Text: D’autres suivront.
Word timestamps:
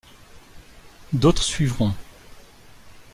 D’autres 1.13 1.43
suivront. 1.43 1.93